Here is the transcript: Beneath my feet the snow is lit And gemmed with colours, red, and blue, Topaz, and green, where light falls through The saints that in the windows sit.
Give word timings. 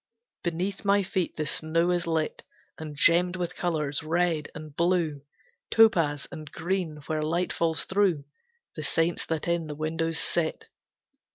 Beneath 0.43 0.83
my 0.83 1.03
feet 1.03 1.35
the 1.37 1.45
snow 1.45 1.91
is 1.91 2.07
lit 2.07 2.41
And 2.79 2.95
gemmed 2.95 3.35
with 3.35 3.55
colours, 3.55 4.01
red, 4.01 4.49
and 4.55 4.75
blue, 4.75 5.21
Topaz, 5.69 6.27
and 6.31 6.51
green, 6.51 7.03
where 7.05 7.21
light 7.21 7.53
falls 7.53 7.85
through 7.85 8.23
The 8.75 8.81
saints 8.81 9.27
that 9.27 9.47
in 9.47 9.67
the 9.67 9.75
windows 9.75 10.17
sit. 10.17 10.69